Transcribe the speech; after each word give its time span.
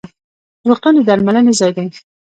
روغتون 0.67 0.93
د 0.97 0.99
درملنې 1.07 1.53
ځای 1.59 1.71
دی 1.77 1.85